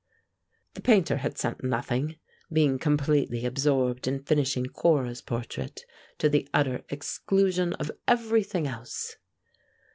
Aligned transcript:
The 0.73 0.81
Painter 0.81 1.17
had 1.17 1.37
sent 1.37 1.63
nothing, 1.63 2.15
being 2.51 2.79
completely 2.79 3.45
absorbed 3.45 4.07
in 4.07 4.23
finishing 4.23 4.65
Cora's 4.65 5.21
portrait, 5.21 5.85
to 6.17 6.27
the 6.27 6.49
utter 6.55 6.83
exclusion 6.89 7.73
of 7.73 7.91
everything 8.07 8.65
else. 8.65 9.17